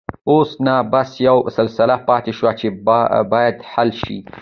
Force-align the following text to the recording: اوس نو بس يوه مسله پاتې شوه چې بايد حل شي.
اوس 0.29 0.49
نو 0.65 0.77
بس 0.91 1.09
يوه 1.25 1.41
مسله 1.61 1.97
پاتې 2.07 2.31
شوه 2.37 2.51
چې 2.59 2.67
بايد 3.31 3.57
حل 3.71 3.89
شي. 4.01 4.17